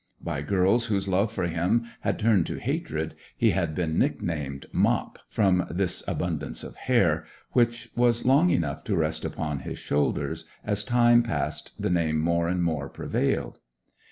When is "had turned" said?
1.99-2.47